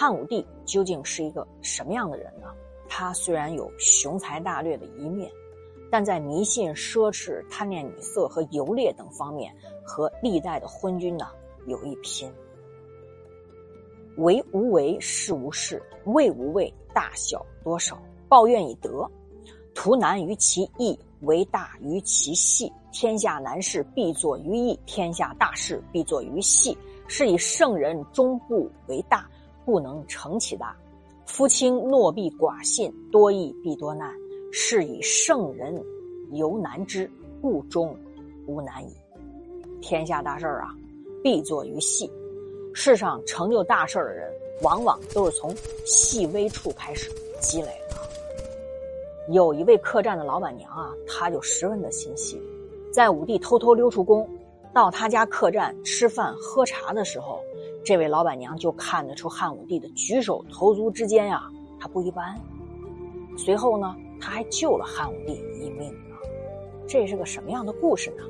[0.00, 2.46] 汉武帝究竟是一个什么样的人呢？
[2.88, 5.30] 他虽然有雄才大略的一面，
[5.90, 9.54] 但在迷信、奢侈、贪恋女色和游猎等方面，
[9.84, 11.26] 和历代的昏君呢
[11.66, 12.32] 有一拼。
[14.16, 15.76] 为无为，事无事；
[16.06, 18.00] 为无为，大小多少。
[18.26, 19.06] 抱怨以德，
[19.74, 22.72] 图难于其易，为大于其细。
[22.90, 26.74] 天下难事必作于易，天下大事必作于细。
[27.06, 29.28] 是以圣人终不为大，
[29.70, 30.76] 不能成其大。
[31.26, 34.12] 夫轻诺必寡信，多易必多难。
[34.50, 35.80] 是以圣人
[36.32, 37.08] 犹难之，
[37.40, 37.96] 故终
[38.48, 38.92] 无难矣。
[39.80, 40.74] 天下大事儿啊，
[41.22, 42.10] 必作于细。
[42.74, 44.28] 世上成就大事儿的人，
[44.62, 45.54] 往往都是从
[45.86, 47.08] 细微处开始
[47.40, 49.32] 积累的。
[49.32, 52.42] 有一位客栈的老板娘啊，她就十分的心细，
[52.92, 54.28] 在武帝偷偷溜出宫。
[54.72, 57.40] 到他家客栈吃饭喝茶的时候，
[57.82, 62.38] 这位老板娘就看得出汉武帝的举手投足之间呀，他不一般。
[63.38, 66.16] 随后呢，他还救了汉武帝一命呢。
[66.86, 68.24] 这是个什么样的故事呢？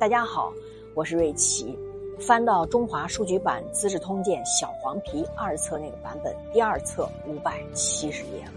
[0.00, 0.52] 大家好，
[0.94, 1.78] 我是瑞奇。
[2.18, 8.52] 翻到中华书局版《资治通鉴》小黄皮二册那个版本，第二册五百七十页了。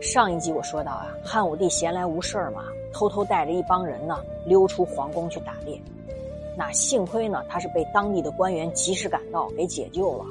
[0.00, 2.64] 上一集我说到啊，汉武帝闲来无事嘛。
[2.92, 5.80] 偷偷带着一帮人呢，溜出皇宫去打猎。
[6.60, 10.26] 那幸亏呢，他是被当地的官员及时赶到，给解救了。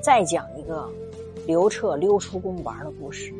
[0.00, 0.88] 再讲一个
[1.44, 3.34] 刘彻溜出宫玩的故事。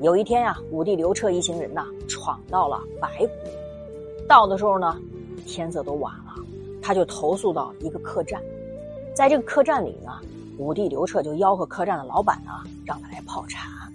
[0.00, 3.32] 有一天啊，武帝刘彻一行人呐，闯到了白谷。
[4.26, 5.00] 到的时候呢，
[5.46, 6.34] 天色都晚了，
[6.82, 8.42] 他就投宿到一个客栈。
[9.14, 10.18] 在这个客栈里呢，
[10.58, 13.88] 武帝刘彻就吆喝客栈的老板啊，让他来泡茶。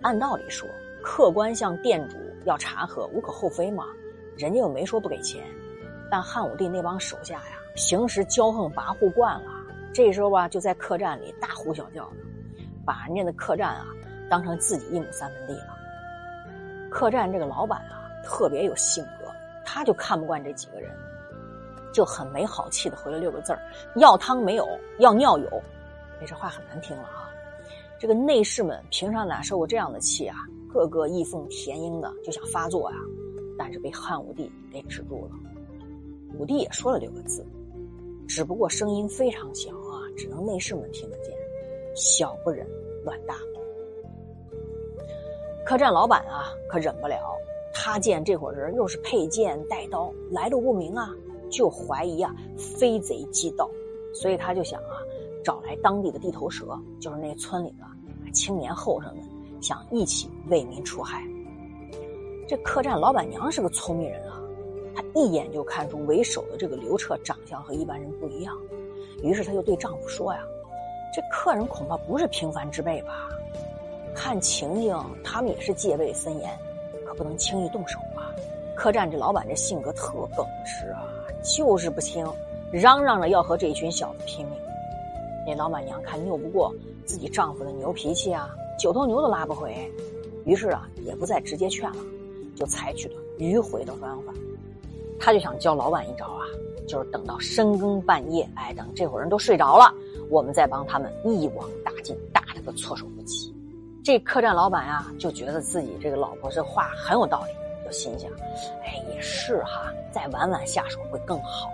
[0.00, 0.68] 按道理说。
[1.06, 3.84] 客官向店主要茶喝，无可厚非嘛，
[4.36, 5.44] 人家又没说不给钱。
[6.10, 9.50] 但汉武帝那帮手下呀，平时骄横跋扈惯了，
[9.92, 12.16] 这时候吧，就在客栈里大呼小叫的，
[12.84, 13.86] 把人家的客栈啊
[14.30, 15.76] 当成自己一亩三分地了。
[16.90, 19.26] 客栈这个老板啊，特别有性格，
[19.64, 20.90] 他就看不惯这几个人，
[21.92, 23.58] 就很没好气的回了六个字儿：
[23.96, 25.48] 要汤没有，要尿有。
[26.20, 27.28] 哎，这话很难听了啊！
[27.98, 30.36] 这个内侍们平常哪受过这样的气啊？
[30.72, 32.96] 个个义愤填膺的就想发作呀，
[33.58, 35.30] 但是被汉武帝给止住了。
[36.38, 37.46] 武帝也说了六个字，
[38.26, 41.34] 只不过声音非常小啊，只能内侍们听得见。
[41.94, 42.66] 小不忍
[43.04, 43.60] 乱大谋。
[45.64, 47.36] 客栈老板啊，可忍不了，
[47.72, 51.14] 他见这伙人又是佩剑带刀，来路不明啊，
[51.50, 53.70] 就怀疑啊非贼即盗，
[54.12, 54.98] 所以他就想啊，
[55.44, 59.24] 找来当地的地头蛇，就是那村里的青年后生们。
[59.60, 61.24] 想一起为民除害。
[62.46, 64.40] 这客栈老板娘是个聪明人啊，
[64.94, 68.56] 她一眼就看出为首的这个刘彻长相和一般人不一样，
[69.22, 70.40] 于是她就对丈夫说呀
[71.14, 73.28] ：“这客人恐怕不是平凡之辈吧？
[74.14, 76.50] 看情形，他们也是戒备森严，
[77.06, 78.30] 可不能轻易动手啊。”
[78.76, 81.08] 客栈这老板这性格特耿直啊，
[81.42, 82.26] 就是不听，
[82.70, 84.58] 嚷嚷着要和这群小子拼命。
[85.46, 86.74] 那老板娘看拗不过
[87.06, 88.54] 自己丈夫的牛脾气啊。
[88.76, 89.72] 九头牛都拉不回，
[90.44, 91.96] 于是啊，也不再直接劝了，
[92.54, 94.32] 就采取了迂回的方法。
[95.18, 96.44] 他就想教老板一招啊，
[96.86, 99.94] 就是等到深更半夜，哎，等这伙人都睡着了，
[100.28, 103.54] 我们再帮他们一网打尽，打他个措手不及。
[104.02, 108.30] 这客栈老板呀，就觉得自己这个老婆这话很有道理，就心想：
[108.84, 111.70] 哎，也是哈，再晚晚下手会更好。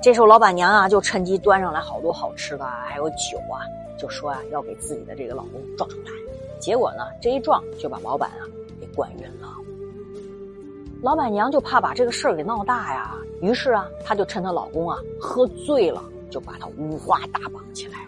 [0.00, 3.66] 这时候老板娘啊，就趁机端上来好多好吃的，还有酒啊。
[3.98, 6.12] 就说啊，要给自己的这个老公撞出来，
[6.60, 8.46] 结果呢，这一撞就把老板啊
[8.80, 9.48] 给灌晕了。
[11.00, 17.98] 老板娘就怕把这个事儿给闹大呀，于是啊，她就趁她老公啊喝醉了，就把他五花大绑起来。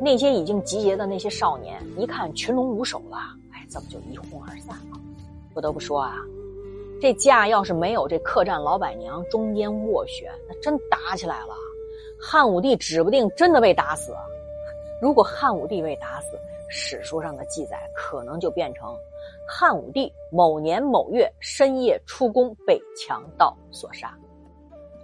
[0.00, 3.18] 那些已经集结的那些少年一看群龙无首了，
[3.52, 4.98] 哎，这不就一哄而散了？
[5.52, 6.16] 不得不说啊，
[7.02, 11.54] 这架要是没有这客栈老板娘中间斡旋，那真打起来了，
[12.18, 14.14] 汉武帝指不定真的被打死。
[15.02, 16.38] 如果汉武帝被打死，
[16.70, 18.96] 史书上的记载可能就变成
[19.52, 24.16] 汉武帝某年某月深夜出宫被强盗所杀，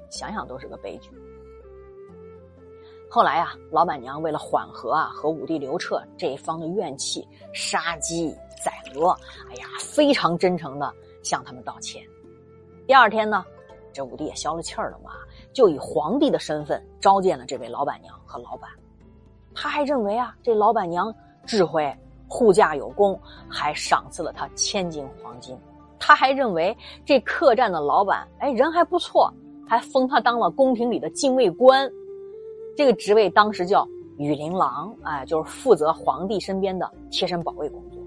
[0.08, 1.10] 想想都是个悲剧。
[3.10, 8.30] 后来啊，老板娘为了缓和啊和武帝刘彻这一方的怨气，杀鸡
[8.64, 9.10] 宰鹅，
[9.50, 10.94] 哎呀，非常真诚的
[11.24, 12.00] 向他们道歉。
[12.86, 13.44] 第二天呢，
[13.92, 15.10] 这武帝也消了气儿了嘛，
[15.52, 18.70] 就以皇帝的身份召见了这位老板娘和老板。
[19.52, 21.12] 他还认为啊，这老板娘
[21.44, 21.92] 智慧、
[22.28, 23.18] 护驾有功，
[23.48, 25.56] 还赏赐了他千斤黄金。
[25.98, 29.32] 他还认为这客栈的老板，哎，人还不错，
[29.66, 31.90] 还封他当了宫廷里的禁卫官。
[32.76, 33.88] 这个职位当时叫
[34.18, 38.02] 羽林郎，哎，就是负责皇帝身边的贴身保卫工作。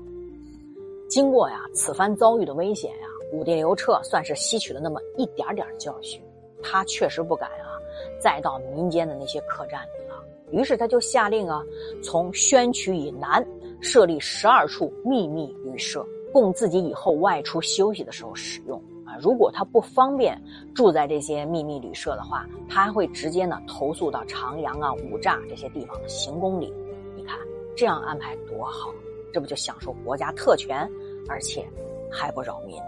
[1.10, 6.22] 经过呀此番遭遇的危险呀，武帝刘彻算是吸取了那么一点点教训，
[6.62, 7.74] 他确实不敢啊
[8.20, 10.24] 再到民间的那些客栈里了。
[10.52, 11.64] 于是他就下令啊，
[12.04, 13.44] 从宣渠以南
[13.82, 18.78] 设立十二处秘密旅社，供自己以后外出休息的时候使用。
[19.06, 20.40] 啊如果他不方便
[20.76, 26.72] 住在这些秘密旅社的话，他还会直接呢投诉到长阳啊、五栅这些地方的行宫里。
[27.16, 27.38] 你看
[27.76, 28.94] 这样安排多好，
[29.34, 30.88] 这不就享受国家特权，
[31.28, 31.68] 而且
[32.12, 32.80] 还不扰民？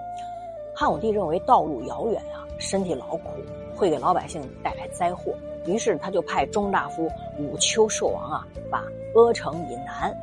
[0.76, 3.30] 汉武帝认为道路遥远啊，身体劳苦，
[3.76, 5.34] 会给老百姓带来灾祸，
[5.66, 7.10] 于是他就派中大夫
[7.40, 8.86] 武丘寿王啊，把
[9.16, 10.16] 阿城以南、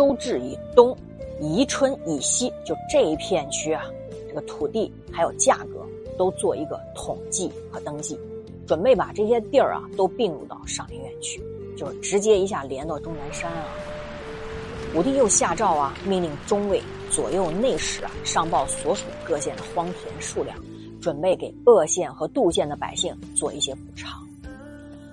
[0.00, 0.96] 周至以东、
[1.42, 3.84] 宜春以西，就这一片区啊。
[4.26, 5.86] 这个土地还有价格
[6.16, 8.18] 都做一个统计和登记，
[8.66, 11.44] 准备把这些地儿啊都并入到上林苑去，
[11.76, 13.66] 就是直接一下连到终南山啊。
[14.94, 20.56] 武帝又下诏啊，命令中尉、左右内史啊上报所属各县的荒田数量，
[20.98, 24.19] 准备给鄂县和杜县的百姓做一些补偿。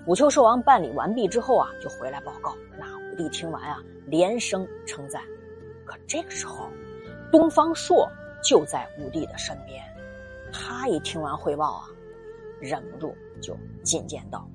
[0.07, 2.55] 武丘寿王办理完毕之后啊，就回来报告。
[2.79, 5.21] 那武帝听完啊，连声称赞。
[5.85, 6.69] 可这个时候，
[7.31, 8.09] 东方朔。
[8.43, 9.83] 就在武帝的身边，
[10.53, 11.83] 他一听完汇报啊，
[12.61, 14.47] 忍不住就进谏道：“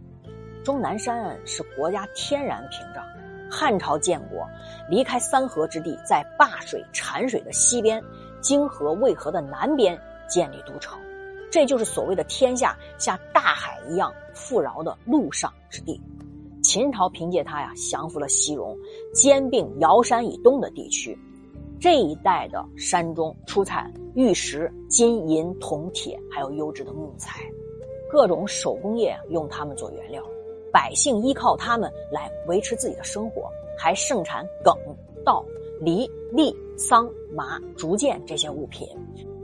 [0.65, 3.05] 终南山是国家天然屏障，
[3.51, 4.49] 汉朝建国，
[4.89, 8.03] 离开三河之地，在灞水、产水的西边，
[8.41, 10.99] 泾河、渭河的南边建立都城，
[11.53, 16.01] 这就是所谓的天下像大海一样富饶的陆上之地。
[16.63, 18.75] 秦朝凭借它呀，降服了西戎，
[19.13, 21.17] 兼并瑶山以东的地区。”
[21.79, 27.41] 这一带的山中出产玉石、金银、铜、铁，还有优质的木材，
[28.11, 30.25] 各种手工业用它们做原料，
[30.73, 34.75] 百姓依靠它们来维持自己的生活，还盛产梗、
[35.25, 35.45] 稻、
[35.81, 38.89] 梨、栗、桑、麻、竹箭这些物品。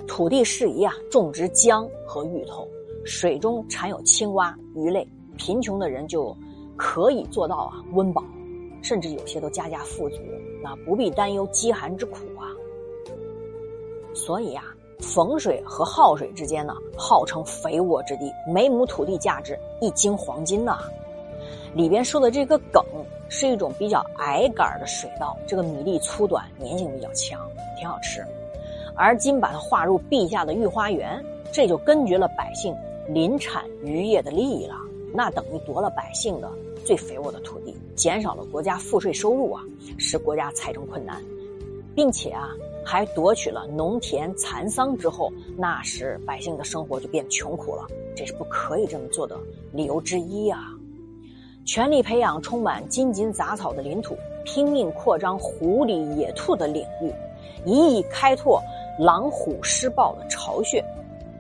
[0.09, 2.67] 土地适宜啊，种植姜和芋头，
[3.05, 5.07] 水中产有青蛙、鱼类，
[5.37, 6.35] 贫穷的人就
[6.77, 8.25] 可以做到啊温饱。
[8.81, 10.19] 甚至有些都家家富足，
[10.63, 12.47] 那不必担忧饥寒之苦啊。
[14.15, 14.65] 所以啊，
[15.01, 20.79] 逢水和耗水之间呢，号称肥沃之地，每亩土地价值一斤黄金呢。
[21.75, 22.83] 里边说的这个梗
[23.29, 27.47] 是一种比较矮杆的水稻，这个米粒粗短，粘性比较强，
[27.79, 28.25] 挺好吃。
[28.99, 32.75] 而今把它划入陛下的御花园，这就根绝了百姓
[33.09, 34.75] 林产渔业的利益了，
[35.15, 36.51] 那等于夺了百姓的。
[36.85, 39.63] 最肥沃的土地，减少了国家赋税收入啊，
[39.99, 41.23] 使国家财政困难，
[41.95, 42.49] 并且啊，
[42.83, 47.87] 还夺取了农田蚕桑之后，那时百姓的生活就变穷苦了，
[48.17, 49.37] 这是不可以这么做的
[49.71, 50.73] 理由之一啊！
[51.67, 57.13] 全力培养充满荆棘杂草的领土，拼命扩张狐狸野兔的领域，
[57.67, 58.63] 一意开拓
[58.99, 60.85] 狼虎狮豹的巢穴，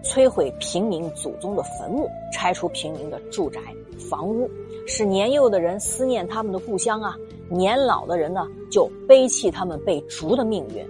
[0.02, 3.60] 摧毁平民祖宗的坟墓，拆除平民的住宅
[4.08, 4.48] 房屋。
[4.86, 7.16] 使年幼的人思念他们的故乡啊，
[7.50, 10.86] 年老的人呢就悲泣他们被逐的命运，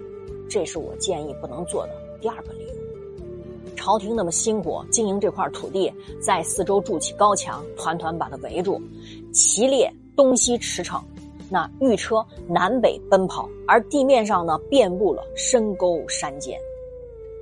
[0.48, 2.68] 这是我建议不能做的第二个理由。
[3.74, 8.80] 朝廷那么辛苦经营这块土地，在四周筑起高墙，团团把它围住，
[9.32, 11.00] 骑猎东西驰骋，
[11.50, 16.58] 那御车南北奔跑，而地面上呢遍布了深沟山涧，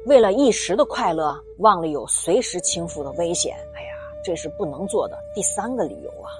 [0.06, 3.56] 为了一时的快乐，忘了有随时倾覆的危险。
[3.74, 3.88] 哎呀，
[4.24, 6.30] 这是不能做的第三个理由啊。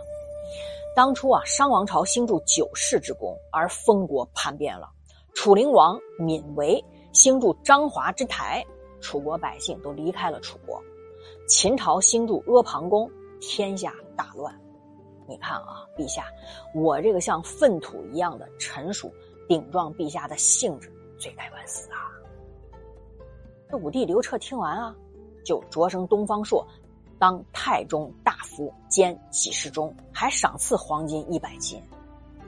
[0.95, 4.87] 当初啊，商王朝兴筑九世之功，而封国叛变了；
[5.35, 6.83] 楚灵王闵为
[7.13, 8.65] 兴筑章华之台，
[9.01, 10.79] 楚国百姓都离开了楚国；
[11.49, 14.55] 秦朝兴筑阿房宫，天下大乱。
[15.29, 16.27] 你看啊，陛下，
[16.75, 19.13] 我这个像粪土一样的臣属，
[19.49, 22.11] 顶撞陛下的性质，罪该万死啊！
[23.69, 24.95] 这武帝刘彻听完啊，
[25.45, 26.67] 就擢升东方朔。
[27.19, 31.83] 当太中大夫兼给事中，还赏赐黄金一百斤。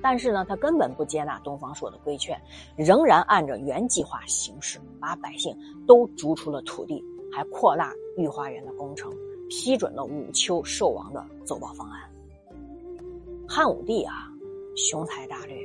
[0.01, 2.41] 但是呢，他根本不接纳东方朔的规劝，
[2.77, 5.57] 仍然按照原计划行事，把百姓
[5.87, 9.11] 都逐出了土地，还扩大御花园的工程，
[9.49, 12.01] 批准了武丘寿王的奏报方案。
[13.51, 14.13] 汉武帝啊，
[14.77, 15.57] 雄才大略，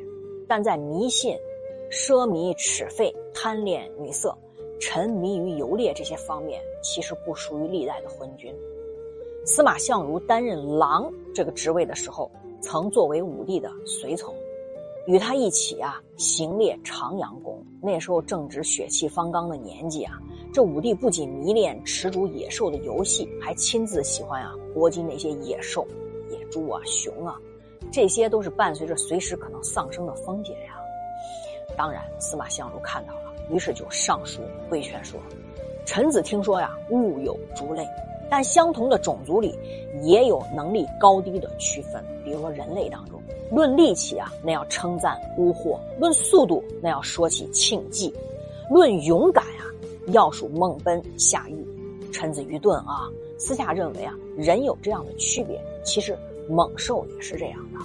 [0.47, 1.35] 但在迷信、
[1.91, 4.33] 奢靡、侈费、贪恋女色、
[4.79, 8.55] 沉迷于游猎这些方面，其实不属于历代的昏君。
[9.45, 14.33] 司马相如担任郎这个职位的时候，曾作为武帝的随从，
[15.05, 17.61] 与他一起啊行猎长阳宫。
[17.81, 20.17] 那时候正值血气方刚的年纪啊，
[20.53, 25.85] 这武帝不仅迷恋持逐野兽的游戏，还亲自喜欢啊搏击那些野兽
[26.31, 27.37] 野猪啊、熊啊，
[27.93, 30.73] 这些都是伴随着随时可能丧生的风险呀。
[31.77, 35.19] 当然，司马相如看到了，于是就上书规劝说
[35.85, 37.87] ：“臣子听说呀，物有猪类，
[38.31, 39.55] 但相同的种族里
[40.01, 42.03] 也有能力高低的区分。
[42.25, 43.21] 比如说人类当中，
[43.51, 48.11] 论力气啊，那要称赞乌霍；论速度，那要说起庆忌；
[48.71, 49.69] 论勇敢啊，
[50.07, 51.63] 要数孟奔、夏玉。
[52.11, 53.07] 臣子愚钝啊，
[53.37, 56.17] 私下认为啊，人有这样的区别，其实
[56.49, 57.79] 猛兽也是这样的。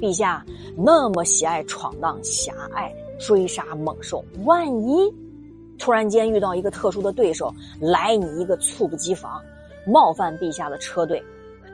[0.00, 0.44] 陛下
[0.76, 2.92] 那么喜爱闯荡狭隘。”
[3.24, 5.14] 追杀猛兽，万一
[5.78, 9.40] 突然间遇到一个特殊的对手，来你一个猝不及防，
[9.86, 11.22] 冒犯陛下的车队，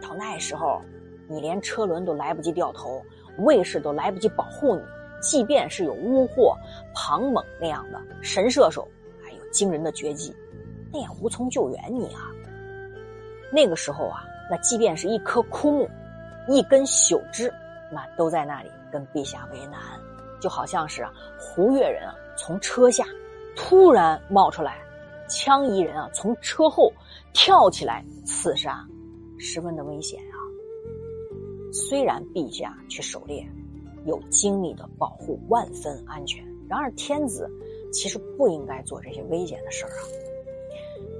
[0.02, 0.78] 到那时候，
[1.26, 3.02] 你连车轮都来不及掉头，
[3.38, 4.82] 卫士都来不及保护你。
[5.22, 6.54] 即便是有巫祸、
[6.94, 8.86] 庞猛那样的神射手，
[9.24, 10.36] 还有惊人的绝技，
[10.92, 12.28] 那也无从救援你啊。
[13.50, 15.88] 那个时候啊，那即便是一棵枯木、
[16.48, 17.52] 一根朽枝，
[17.92, 19.78] 那都在那里跟陛下为难。
[20.40, 23.04] 就好像是啊，胡越人啊从车下
[23.56, 24.78] 突然冒出来，
[25.28, 26.92] 羌夷人啊从车后
[27.32, 28.86] 跳起来刺杀，
[29.38, 30.38] 十分的危险啊。
[31.72, 33.46] 虽然陛下去狩猎，
[34.06, 37.50] 有精密的保护，万分安全，然而天子
[37.92, 40.00] 其实不应该做这些危险的事儿啊。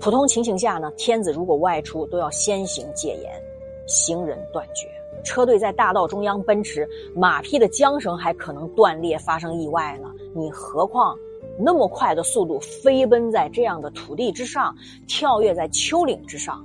[0.00, 3.42] 普通情形下呢，天子如果外出都要先行戒严，
[3.88, 4.88] 行人断绝。
[5.28, 10.10] 车队在大道中央奔驰，马匹的缰绳还可能断裂，发生意外呢。
[10.34, 11.14] 你何况
[11.58, 14.74] 那么快的速度飞奔在这样的土地之上，
[15.06, 16.64] 跳跃在丘陵之上，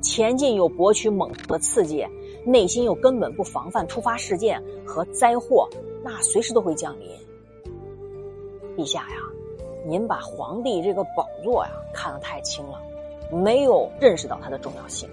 [0.00, 2.06] 前进又博取猛的刺激，
[2.44, 5.68] 内心又根本不防范突发事件和灾祸，
[6.04, 7.08] 那随时都会降临。
[8.76, 9.16] 陛下呀，
[9.84, 12.80] 您把皇帝这个宝座呀看得太轻了，
[13.32, 15.08] 没有认识到它的重要性，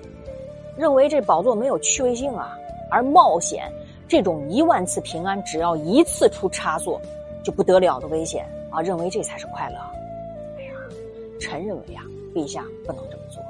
[0.77, 2.55] 认为这宝座没有趣味性啊。
[2.89, 3.71] 而冒险
[4.07, 7.01] 这种一万次平安，只要一次出差错，
[7.43, 8.81] 就不得了的危险啊！
[8.81, 9.77] 认为这才是快乐。
[10.57, 10.73] 哎呀，
[11.39, 13.43] 臣认为呀，陛下不能这么做，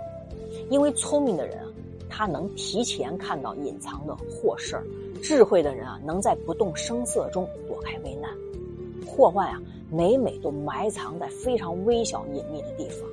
[0.69, 1.67] 因为聪明的人啊，
[2.09, 4.77] 他能提前看到隐藏的祸事；
[5.21, 8.31] 智慧的人啊，能在不动声色中躲开危难。
[9.05, 9.61] 祸患啊，
[9.91, 13.07] 每每都埋藏在非常微小隐秘的地方，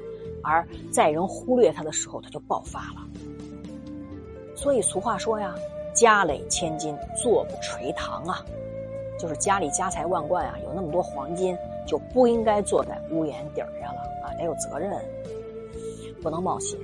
[0.44, 3.06] 而在人忽略它的时候，它就爆发了。
[4.54, 5.54] 所以俗话说呀。
[6.02, 8.44] 家累千金，坐不垂堂啊，
[9.16, 11.56] 就是家里家财万贯啊，有那么多黄金，
[11.87, 15.00] 就不应该坐在屋檐底下了啊，得有责任，
[16.21, 16.76] 不能冒险。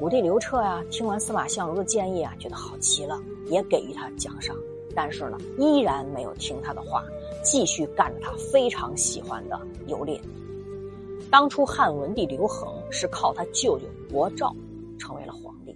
[0.00, 4.56] 武帝刘彻呀，听完司马相如的建议啊，觉得好极了，也给予他奖赏，
[4.92, 7.04] 但是呢，依然没有听他的话，
[7.44, 9.56] 继续干着他非常喜欢的
[9.86, 10.20] 游猎。
[11.30, 14.52] 当初汉文帝刘恒是靠他舅舅伯昭
[14.98, 15.72] 成为了皇帝。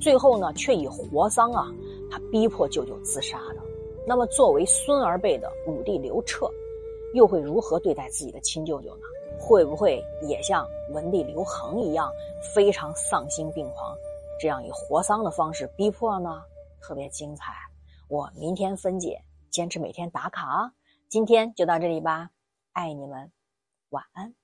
[0.00, 1.66] 最后呢，却以活丧啊，
[2.10, 3.62] 他逼迫舅舅自杀的。
[4.06, 6.50] 那么，作为孙儿辈的武帝刘彻，
[7.14, 9.02] 又会如何对待自己的亲舅舅呢？
[9.38, 12.10] 会不会也像文帝刘恒一样，
[12.54, 13.94] 非常丧心病狂，
[14.40, 16.42] 这样以活丧的方式逼迫呢？
[16.80, 17.52] 特别精彩，
[18.08, 20.72] 我明天分解，坚持每天打卡啊！
[21.08, 22.30] 今天就到这里吧，
[22.72, 23.30] 爱你们，
[23.90, 24.37] 晚安。